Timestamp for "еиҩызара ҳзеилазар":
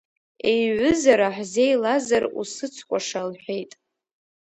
0.51-2.23